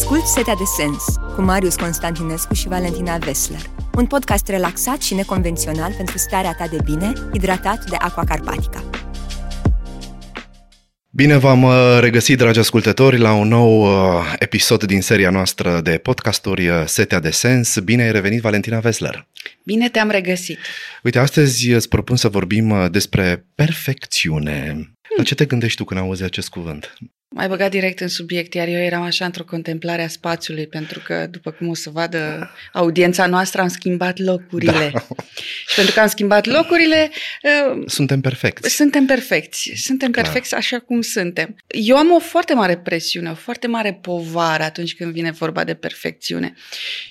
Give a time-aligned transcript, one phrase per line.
[0.00, 1.04] Ascult Setea de Sens
[1.34, 3.60] cu Marius Constantinescu și Valentina Vesler.
[3.94, 8.90] Un podcast relaxat și neconvențional pentru starea ta de bine, hidratat de Aqua Carpatica.
[11.10, 15.98] Bine v-am uh, regăsit, dragi ascultători, la un nou uh, episod din seria noastră de
[15.98, 17.78] podcasturi uh, Setea de Sens.
[17.78, 19.28] Bine ai revenit, Valentina Vesler!
[19.64, 20.58] Bine te-am regăsit!
[21.02, 24.70] Uite, astăzi îți propun să vorbim despre perfecțiune.
[24.72, 24.98] Hmm.
[25.16, 26.94] La ce te gândești tu când auzi acest cuvânt?
[27.34, 31.26] Mai băgat direct în subiect, iar eu eram așa într-o contemplare a spațiului, pentru că,
[31.30, 34.90] după cum o să vadă audiența noastră, am schimbat locurile.
[34.92, 35.06] Da.
[35.66, 37.10] Și pentru că am schimbat locurile...
[37.42, 38.74] Uh, suntem perfecți.
[38.74, 39.72] Suntem perfecți.
[39.74, 40.24] Suntem Clar.
[40.24, 41.56] perfecți așa cum suntem.
[41.66, 45.74] Eu am o foarte mare presiune, o foarte mare povară atunci când vine vorba de
[45.74, 46.54] perfecțiune.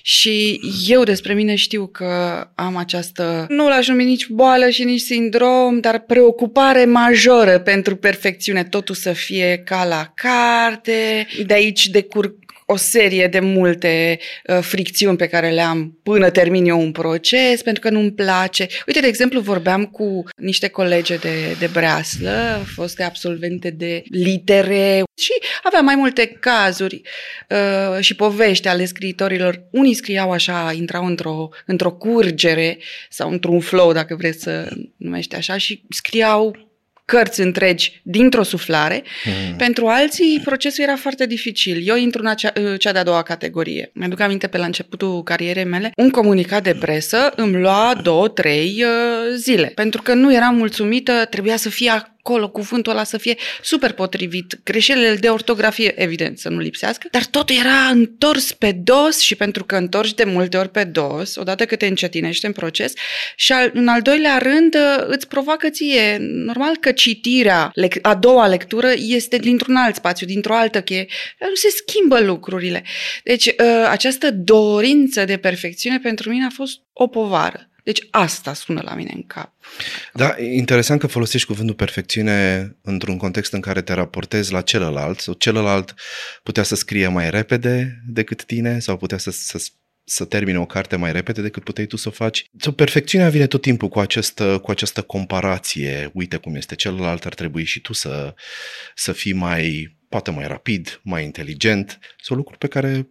[0.02, 5.00] Și eu despre mine știu că am această, nu l-aș numi nici boală și nici
[5.00, 8.64] sindrom, dar preocupare majoră pentru perfecțiune.
[8.64, 12.34] Totul să fie ca la carte, de aici decurg
[12.72, 17.62] o serie de multe uh, fricțiuni pe care le am până termin eu un proces,
[17.62, 18.66] pentru că nu-mi place.
[18.86, 25.32] Uite, de exemplu, vorbeam cu niște colege de, de breaslă, foste absolvente de litere și
[25.62, 27.02] aveam mai multe cazuri
[27.48, 29.62] uh, și povești ale scriitorilor.
[29.70, 35.56] Unii scriau așa, intrau într-o, într-o curgere sau într-un flow, dacă vreți să numește așa,
[35.56, 36.69] și scriau
[37.10, 39.02] cărți întregi dintr-o suflare.
[39.24, 39.56] Mm.
[39.56, 41.82] Pentru alții, procesul era foarte dificil.
[41.84, 43.90] Eu intru în acea, cea de-a doua categorie.
[43.94, 48.84] Mi-aduc aminte pe la începutul carierei mele, un comunicat de presă îmi lua două, trei
[48.84, 49.72] uh, zile.
[49.74, 51.90] Pentru că nu eram mulțumită, trebuia să fie
[52.22, 57.24] acolo cuvântul ăla să fie super potrivit, greșelile de ortografie, evident, să nu lipsească, dar
[57.24, 61.64] totul era întors pe dos și pentru că întorci de multe ori pe dos, odată
[61.64, 62.92] că te încetinește în proces
[63.36, 68.92] și al, în al doilea rând îți provoacă ție, normal că citirea, a doua lectură
[68.96, 71.06] este dintr-un alt spațiu, dintr-o altă cheie,
[71.38, 72.84] nu se schimbă lucrurile.
[73.24, 77.69] Deci ă, această dorință de perfecțiune pentru mine a fost o povară.
[77.84, 79.52] Deci asta sună la mine în cap.
[80.12, 85.20] Da, e interesant că folosești cuvântul perfecțiune într-un context în care te raportezi la celălalt
[85.20, 85.94] sau celălalt
[86.42, 89.58] putea să scrie mai repede decât tine sau putea să, să
[90.10, 92.44] să termine o carte mai repede decât puteai tu să o faci.
[92.76, 96.10] Perfecțiunea vine tot timpul cu această, cu această comparație.
[96.12, 98.34] Uite cum este celălalt, ar trebui și tu să,
[98.94, 101.98] să fii mai, poate mai rapid, mai inteligent.
[102.18, 103.08] Sunt lucruri pe care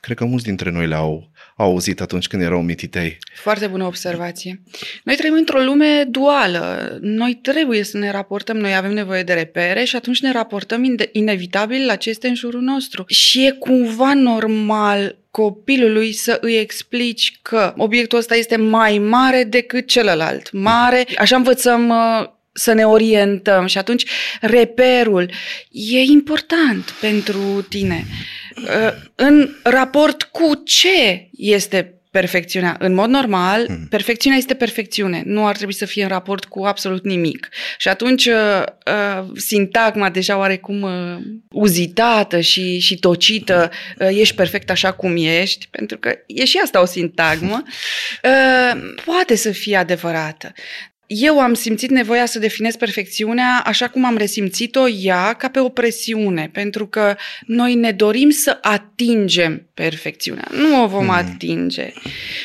[0.00, 3.18] cred că mulți dintre noi le-au auzit atunci când erau mititei.
[3.34, 4.62] Foarte bună observație.
[5.04, 6.98] Noi trăim într-o lume duală.
[7.00, 11.86] Noi trebuie să ne raportăm, noi avem nevoie de repere și atunci ne raportăm inevitabil
[11.86, 13.04] la ce este în jurul nostru.
[13.06, 19.86] Și e cumva normal copilului să îi explici că obiectul ăsta este mai mare decât
[19.86, 20.52] celălalt.
[20.52, 24.04] Mare, așa învățăm uh, să ne orientăm și atunci
[24.40, 25.30] reperul
[25.70, 28.04] e important pentru tine.
[28.56, 32.76] Uh, în raport cu ce este perfecțiunea.
[32.78, 33.86] În mod normal, hmm.
[33.90, 35.22] perfecțiunea este perfecțiune.
[35.24, 37.48] Nu ar trebui să fie în raport cu absolut nimic.
[37.78, 41.16] Și atunci, uh, uh, sintagma deja oarecum uh,
[41.50, 46.80] uzitată și, și tocită, uh, ești perfect așa cum ești, pentru că e și asta
[46.80, 47.62] o sintagmă,
[48.24, 50.52] uh, poate să fie adevărată
[51.12, 55.68] eu am simțit nevoia să definez perfecțiunea așa cum am resimțit-o ea ca pe o
[55.68, 57.16] presiune, pentru că
[57.46, 60.48] noi ne dorim să atingem perfecțiunea.
[60.50, 61.10] Nu o vom mm.
[61.10, 61.92] atinge.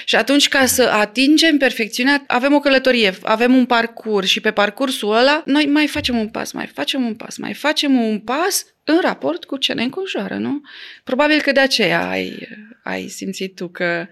[0.06, 5.16] Și atunci, ca să atingem perfecțiunea, avem o călătorie, avem un parcurs și pe parcursul
[5.16, 9.00] ăla noi mai facem un pas, mai facem un pas, mai facem un pas în
[9.02, 10.62] raport cu ce ne înconjoară, nu?
[11.04, 12.48] Probabil că de aceea ai,
[12.84, 14.08] ai simțit tu că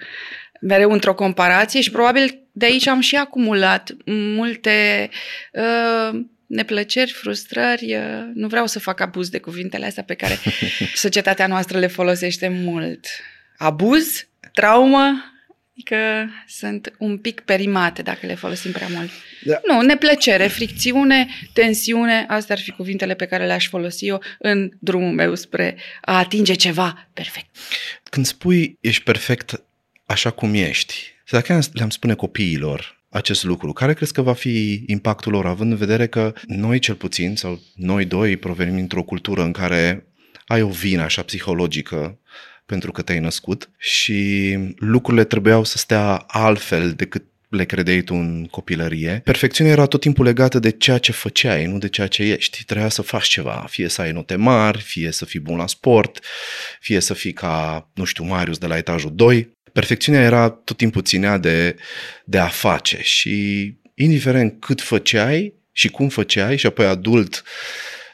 [0.62, 5.10] mereu într-o comparație și probabil de aici am și acumulat multe
[5.52, 7.96] uh, neplăceri, frustrări.
[7.96, 10.38] Uh, nu vreau să fac abuz de cuvintele astea pe care
[10.96, 13.06] societatea noastră le folosește mult.
[13.58, 15.28] Abuz, traumă,
[15.76, 19.10] Adică sunt un pic perimate dacă le folosim prea mult.
[19.44, 19.60] Da.
[19.68, 25.12] Nu, neplăcere, fricțiune, tensiune, astea ar fi cuvintele pe care le-aș folosi eu în drumul
[25.12, 27.56] meu spre a atinge ceva perfect.
[28.04, 29.64] Când spui ești perfect
[30.06, 35.32] așa cum ești, dacă le-am spune copiilor acest lucru, care crezi că va fi impactul
[35.32, 39.52] lor, având în vedere că noi cel puțin, sau noi doi, provenim într-o cultură în
[39.52, 40.08] care
[40.46, 42.20] ai o vină așa psihologică
[42.66, 48.48] pentru că te-ai născut și lucrurile trebuiau să stea altfel decât le credeai tu în
[48.52, 49.22] copilărie.
[49.24, 52.64] Perfecțiunea era tot timpul legată de ceea ce făceai, nu de ceea ce ești.
[52.64, 56.20] Trebuia să faci ceva, fie să ai note mari, fie să fii bun la sport,
[56.80, 59.58] fie să fii ca, nu știu, Marius de la etajul 2.
[59.74, 61.76] Perfecțiunea era tot timpul ținea de,
[62.26, 67.44] de a face și indiferent cât făceai și cum făceai și apoi adult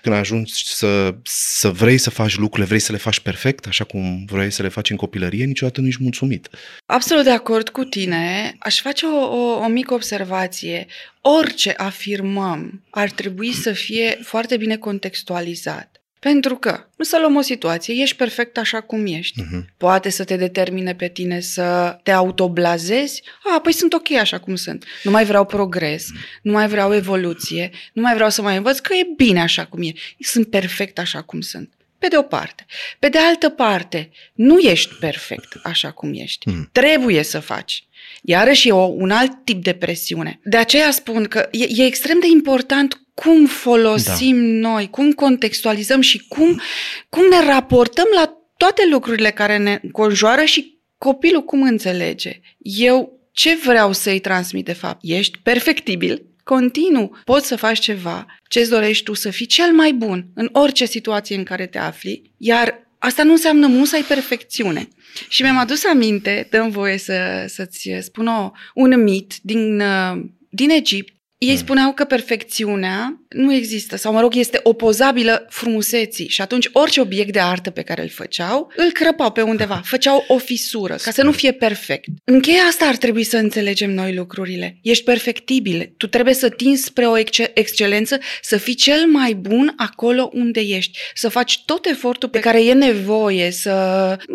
[0.01, 4.25] când ajungi să, să vrei să faci lucrurile, vrei să le faci perfect, așa cum
[4.25, 6.49] vrei să le faci în copilărie, niciodată nu ești mulțumit.
[6.85, 8.55] Absolut de acord cu tine.
[8.59, 10.85] Aș face o, o, o mică observație.
[11.21, 15.98] Orice afirmăm ar trebui să fie foarte bine contextualizat.
[16.19, 19.41] Pentru că, nu să luăm o situație, ești perfect așa cum ești.
[19.41, 19.65] Uh-huh.
[19.77, 23.23] Poate să te determine pe tine să te autoblazezi.
[23.43, 24.85] A, păi sunt ok așa cum sunt.
[25.03, 26.41] Nu mai vreau progres, uh-huh.
[26.41, 29.81] nu mai vreau evoluție, nu mai vreau să mai învăț că e bine așa cum
[29.81, 29.93] e.
[30.19, 31.73] Sunt perfect așa cum sunt.
[31.99, 32.65] Pe de o parte.
[32.99, 36.49] Pe de altă parte, nu ești perfect așa cum ești.
[36.49, 36.71] Uh-huh.
[36.71, 37.83] Trebuie să faci.
[38.21, 40.39] Iarăși e o, un alt tip de presiune.
[40.43, 44.69] De aceea spun că e, e extrem de important cum folosim da.
[44.69, 46.61] noi, cum contextualizăm și cum,
[47.09, 52.39] cum ne raportăm la toate lucrurile care ne conjoară și copilul cum înțelege.
[52.57, 54.99] Eu ce vreau să-i transmit de fapt?
[55.03, 60.25] Ești perfectibil, continuu, poți să faci ceva ce-ți dorești tu să fii cel mai bun
[60.33, 64.87] în orice situație în care te afli, iar asta nu înseamnă musai perfecțiune.
[65.27, 70.69] Și mi-am adus aminte, dăm voie să, să-ți spun o, un mit din, uh, din
[70.69, 71.57] Egipt, ei hmm.
[71.57, 77.33] spuneau că perfecțiunea nu există, sau mă rog, este opozabilă frumuseții și atunci orice obiect
[77.33, 81.23] de artă pe care îl făceau, îl crăpau pe undeva, făceau o fisură, ca să
[81.23, 82.07] nu fie perfect.
[82.23, 84.77] În cheia asta ar trebui să înțelegem noi lucrurile.
[84.81, 87.17] Ești perfectibil, tu trebuie să tinzi spre o
[87.53, 92.65] excelență, să fii cel mai bun acolo unde ești, să faci tot efortul pe care
[92.65, 93.71] e nevoie, să,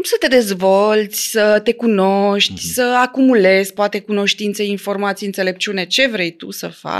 [0.02, 2.72] să te dezvolți, să te cunoști, mm-hmm.
[2.72, 6.92] să acumulezi poate cunoștințe, informații, înțelepciune, ce vrei tu să faci,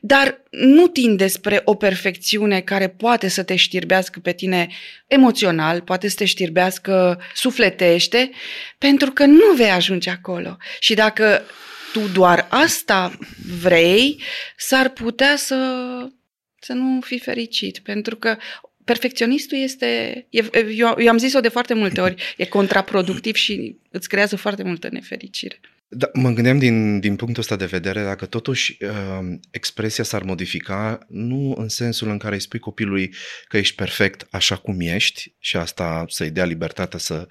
[0.00, 4.68] dar nu tinde spre o perfecțiune care poate să te știrbească pe tine
[5.06, 8.30] emoțional, poate să te știrbească sufletește,
[8.78, 10.56] pentru că nu vei ajunge acolo.
[10.78, 11.42] Și dacă
[11.92, 13.18] tu doar asta
[13.60, 14.22] vrei,
[14.56, 15.56] s-ar putea să,
[16.60, 18.36] să nu fii fericit, pentru că
[18.84, 19.86] perfecționistul este,
[20.30, 24.62] e, eu, eu am zis-o de foarte multe ori, e contraproductiv și îți creează foarte
[24.62, 25.60] multă nefericire.
[25.94, 30.98] Da, mă gândeam din, din punctul ăsta de vedere dacă totuși uh, expresia s-ar modifica
[31.08, 33.14] nu în sensul în care îi spui copilului
[33.48, 37.26] că ești perfect așa cum ești și asta să-i dea libertatea să,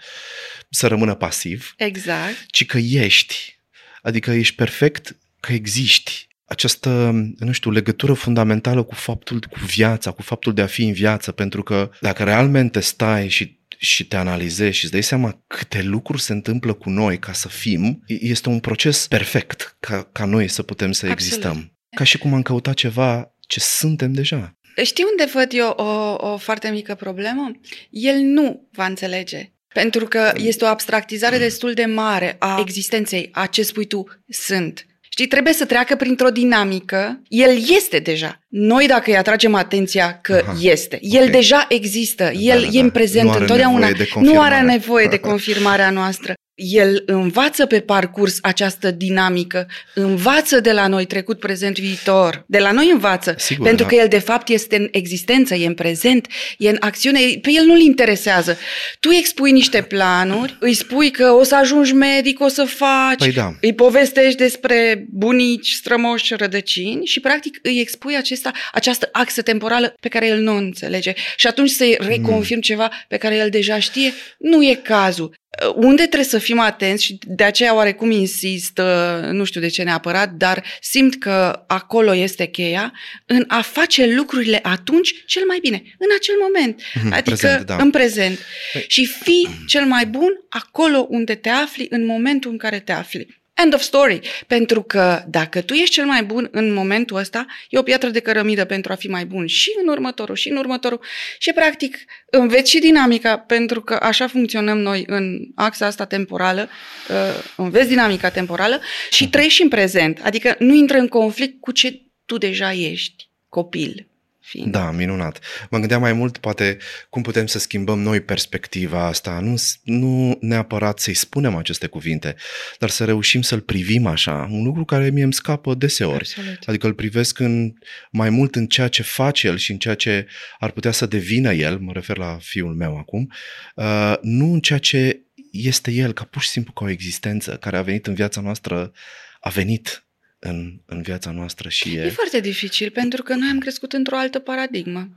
[0.69, 2.45] să rămână pasiv, exact.
[2.47, 3.59] ci că ești,
[4.01, 6.27] adică ești perfect că existi.
[6.45, 10.93] Această, nu știu, legătură fundamentală cu faptul, cu viața, cu faptul de a fi în
[10.93, 15.81] viață, pentru că dacă realmente stai și și te analizezi și îți dai seama câte
[15.81, 20.47] lucruri se întâmplă cu noi ca să fim, este un proces perfect ca, ca noi
[20.47, 21.27] să putem să Absolut.
[21.27, 21.77] existăm.
[21.95, 24.57] Ca și cum am căutat ceva ce suntem deja.
[24.83, 27.51] Știi unde văd eu o, o foarte mică problemă?
[27.89, 29.51] El nu va înțelege.
[29.73, 34.85] Pentru că este o abstractizare destul de mare a existenței, a ce spui tu, sunt.
[35.13, 37.21] Știi, trebuie să treacă printr-o dinamică.
[37.27, 38.39] El este deja.
[38.47, 41.31] Noi dacă îi atragem atenția că Aha, este, el okay.
[41.31, 45.17] deja există, da, el da, da, e în prezent nu întotdeauna, nu are nevoie de
[45.17, 52.43] confirmarea noastră el învață pe parcurs această dinamică, învață de la noi trecut, prezent, viitor.
[52.47, 53.89] De la noi învață, Sigur, pentru da.
[53.89, 56.27] că el de fapt este în existență, e în prezent,
[56.57, 58.57] e în acțiune, pe el nu-l interesează.
[58.99, 63.17] Tu îi expui niște planuri, îi spui că o să ajungi medic, o să faci,
[63.17, 63.55] păi da.
[63.61, 70.07] îi povestești despre bunici, strămoși, rădăcini și practic îi expui acesta, această axă temporală pe
[70.07, 71.13] care el nu o înțelege.
[71.35, 72.61] Și atunci să-i reconfirm mm.
[72.61, 75.39] ceva pe care el deja știe, nu e cazul.
[75.75, 79.83] Unde trebuie să fim atenți și de aceea oarecum insist, uh, nu știu de ce
[79.83, 82.93] neapărat, dar simt că acolo este cheia,
[83.25, 87.75] în a face lucrurile atunci cel mai bine, în acel moment, mm, adică prezent, da.
[87.75, 88.39] în prezent.
[88.73, 88.85] Păi...
[88.87, 93.40] Și fi cel mai bun acolo unde te afli, în momentul în care te afli.
[93.63, 94.19] End of story.
[94.47, 98.19] Pentru că dacă tu ești cel mai bun în momentul ăsta, e o piatră de
[98.19, 101.01] cărămidă pentru a fi mai bun și în următorul, și în următorul.
[101.37, 106.69] Și practic înveți și dinamica, pentru că așa funcționăm noi în axa asta temporală,
[107.09, 110.19] uh, înveți dinamica temporală și trăiești în prezent.
[110.23, 114.10] Adică nu intră în conflict cu ce tu deja ești, copil
[114.41, 114.71] fiind.
[114.71, 115.39] Da, minunat.
[115.69, 116.77] Mă gândeam mai mult, poate,
[117.09, 119.39] cum putem să schimbăm noi perspectiva asta.
[119.39, 122.35] Nu, nu neapărat să-i spunem aceste cuvinte,
[122.79, 124.47] dar să reușim să-l privim așa.
[124.51, 126.17] Un lucru care mie îmi scapă deseori.
[126.17, 126.63] Absolut.
[126.65, 127.73] Adică îl privesc în,
[128.11, 130.27] mai mult în ceea ce face el și în ceea ce
[130.59, 133.31] ar putea să devină el, mă refer la fiul meu acum,
[133.75, 135.21] uh, nu în ceea ce
[135.51, 138.91] este el, ca pur și simplu ca o existență care a venit în viața noastră,
[139.39, 140.05] a venit
[140.43, 142.01] în, în viața noastră și e...
[142.01, 145.09] E foarte dificil pentru că noi am crescut într-o altă paradigmă.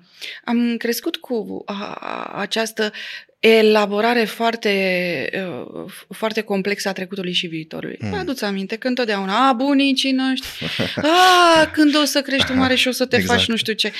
[0.45, 2.93] Am crescut cu a, a, această
[3.39, 5.31] elaborare foarte,
[5.75, 7.99] uh, foarte complexă a trecutului și viitorului.
[8.01, 8.15] Mm.
[8.15, 10.49] Adu-ți aminte că întotdeauna, a, bunicii noștri,
[11.57, 13.39] a, când o să crești tu mare și o să te exact.
[13.39, 13.93] faci nu știu ce.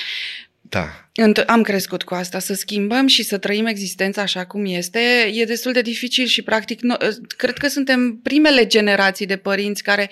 [0.61, 1.09] Da.
[1.47, 5.71] Am crescut cu asta, să schimbăm și să trăim existența așa cum este, e destul
[5.71, 6.95] de dificil și practic no,
[7.37, 10.09] cred că suntem primele generații de părinți care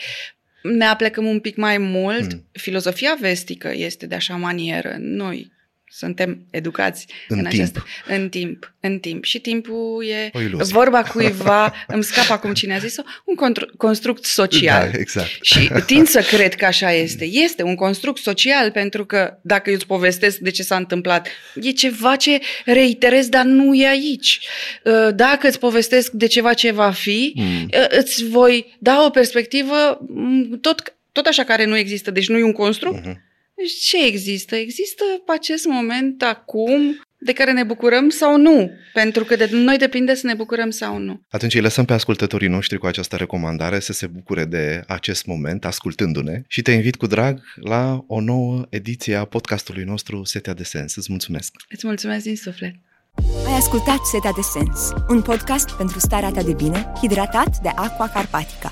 [0.64, 2.34] ne aplecăm un pic mai mult.
[2.34, 2.46] Mm.
[2.52, 4.96] Filozofia vestică este de așa manieră.
[5.00, 5.53] Noi
[5.96, 7.62] suntem educați în, în timp.
[7.62, 8.74] Acest, în timp.
[8.80, 9.24] În timp.
[9.24, 10.74] Și timpul e O iluzie.
[10.74, 14.90] vorba cuiva, îmi scapă acum cine a zis-o, un contru- construct social.
[14.92, 15.30] Da, exact.
[15.42, 17.26] Și tind să cred că așa este.
[17.26, 21.28] Este un construct social pentru că dacă eu îți povestesc de ce s-a întâmplat,
[21.62, 24.40] e ceva ce reiterez, dar nu e aici.
[24.84, 27.70] Uh, Dacă îți povestesc de ceva ce va fi, Mm.
[27.74, 32.12] uh, îți voi da o perspectivă mm, tot, tot așa care nu există.
[32.12, 33.22] Deci nu e un construct, Mhm.
[33.56, 34.56] Deci ce există?
[34.56, 38.72] Există acest moment acum de care ne bucurăm sau nu?
[38.94, 41.22] Pentru că de noi depinde să ne bucurăm sau nu.
[41.30, 45.66] Atunci îi lăsăm pe ascultătorii noștri cu această recomandare să se bucure de acest moment,
[45.66, 50.64] ascultându-ne și te invit cu drag la o nouă ediție a podcastului nostru Setea de
[50.64, 50.96] Sens.
[50.96, 51.54] Îți mulțumesc!
[51.70, 52.74] Îți mulțumesc din suflet!
[53.48, 58.10] Ai ascultat Setea de Sens, un podcast pentru starea ta de bine, hidratat de Aqua
[58.10, 58.72] Carpatica.